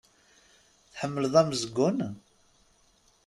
Tḥemmleḍ 0.91 1.33
amezgun? 1.41 1.97